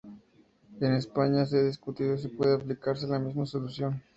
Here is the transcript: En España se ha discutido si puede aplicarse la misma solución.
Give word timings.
En 0.79 0.93
España 0.95 1.45
se 1.45 1.59
ha 1.59 1.63
discutido 1.63 2.17
si 2.17 2.27
puede 2.27 2.55
aplicarse 2.55 3.05
la 3.05 3.19
misma 3.19 3.45
solución. 3.45 4.01